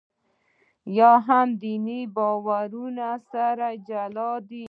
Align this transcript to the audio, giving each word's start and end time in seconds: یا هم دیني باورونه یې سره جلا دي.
یا 0.97 1.11
هم 1.27 1.47
دیني 1.61 2.01
باورونه 2.15 3.07
یې 3.19 3.23
سره 3.31 3.67
جلا 3.87 4.31
دي. 4.47 4.59